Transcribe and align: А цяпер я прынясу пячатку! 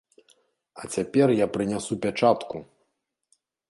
А 0.81 0.89
цяпер 0.95 1.27
я 1.43 1.47
прынясу 1.59 1.93
пячатку! 2.07 2.57